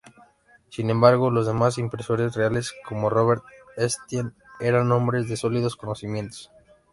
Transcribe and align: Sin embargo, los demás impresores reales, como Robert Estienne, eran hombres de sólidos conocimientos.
Sin 0.69 0.89
embargo, 0.89 1.29
los 1.29 1.45
demás 1.45 1.77
impresores 1.77 2.33
reales, 2.33 2.73
como 2.89 3.11
Robert 3.11 3.43
Estienne, 3.77 4.31
eran 4.59 4.91
hombres 4.91 5.29
de 5.29 5.37
sólidos 5.37 5.75
conocimientos. 5.75 6.49